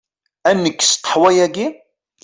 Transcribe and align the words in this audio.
Ad 0.49 0.57
nekkes 0.63 0.91
ṭeḥwa-agi? 0.97 1.67